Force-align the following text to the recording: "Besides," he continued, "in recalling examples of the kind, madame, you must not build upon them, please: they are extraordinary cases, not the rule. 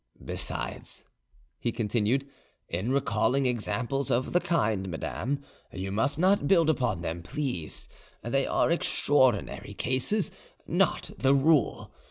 "Besides," 0.25 1.05
he 1.59 1.71
continued, 1.71 2.27
"in 2.67 2.91
recalling 2.91 3.45
examples 3.45 4.09
of 4.09 4.33
the 4.33 4.39
kind, 4.39 4.89
madame, 4.89 5.43
you 5.71 5.91
must 5.91 6.17
not 6.17 6.47
build 6.47 6.71
upon 6.71 7.01
them, 7.01 7.21
please: 7.21 7.87
they 8.23 8.47
are 8.47 8.71
extraordinary 8.71 9.75
cases, 9.75 10.31
not 10.65 11.11
the 11.19 11.35
rule. 11.35 11.93